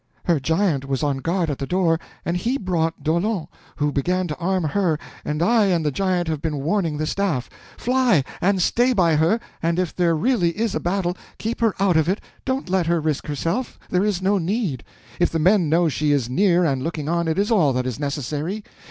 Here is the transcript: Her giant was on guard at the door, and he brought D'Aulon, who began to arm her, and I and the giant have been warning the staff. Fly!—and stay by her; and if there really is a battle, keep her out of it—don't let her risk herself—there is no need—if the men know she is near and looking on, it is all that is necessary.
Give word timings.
Her 0.23 0.39
giant 0.39 0.85
was 0.85 1.03
on 1.03 1.19
guard 1.19 1.51
at 1.51 1.59
the 1.59 1.67
door, 1.67 1.99
and 2.25 2.35
he 2.35 2.57
brought 2.57 3.03
D'Aulon, 3.03 3.47
who 3.75 3.91
began 3.91 4.27
to 4.29 4.37
arm 4.37 4.63
her, 4.63 4.97
and 5.23 5.43
I 5.43 5.65
and 5.67 5.85
the 5.85 5.91
giant 5.91 6.27
have 6.27 6.41
been 6.41 6.63
warning 6.63 6.97
the 6.97 7.05
staff. 7.05 7.51
Fly!—and 7.77 8.63
stay 8.63 8.93
by 8.93 9.17
her; 9.17 9.39
and 9.61 9.77
if 9.77 9.95
there 9.95 10.15
really 10.15 10.57
is 10.57 10.73
a 10.73 10.79
battle, 10.79 11.15
keep 11.37 11.61
her 11.61 11.75
out 11.79 11.97
of 11.97 12.09
it—don't 12.09 12.67
let 12.67 12.87
her 12.87 12.99
risk 12.99 13.27
herself—there 13.27 14.03
is 14.03 14.23
no 14.23 14.39
need—if 14.39 15.29
the 15.29 15.37
men 15.37 15.69
know 15.69 15.87
she 15.87 16.11
is 16.11 16.27
near 16.27 16.65
and 16.65 16.81
looking 16.83 17.07
on, 17.07 17.27
it 17.27 17.37
is 17.37 17.51
all 17.51 17.71
that 17.73 17.85
is 17.85 17.99
necessary. 17.99 18.63